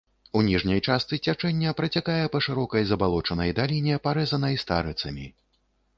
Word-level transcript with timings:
У 0.37 0.41
ніжняй 0.45 0.79
частцы 0.87 1.19
цячэння 1.27 1.73
працякае 1.81 2.17
па 2.35 2.39
шырокай 2.45 2.83
забалочанай 2.93 3.55
даліне, 3.61 4.01
парэзанай 4.09 4.61
старыцамі. 4.65 5.29